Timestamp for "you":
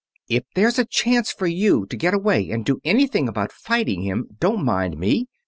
1.45-1.85